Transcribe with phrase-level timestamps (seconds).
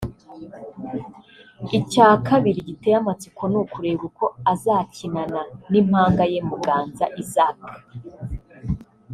[1.77, 7.59] Icya kabiri giteye amatsiko ni ukureba uko azakinana n’impanga ye Muganza Isaac